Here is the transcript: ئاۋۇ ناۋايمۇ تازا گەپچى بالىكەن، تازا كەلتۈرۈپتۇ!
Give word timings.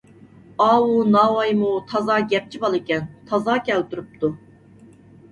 ئاۋۇ 0.67 0.93
ناۋايمۇ 1.15 1.73
تازا 1.91 2.15
گەپچى 2.31 2.61
بالىكەن، 2.63 3.05
تازا 3.33 3.57
كەلتۈرۈپتۇ! 3.69 4.31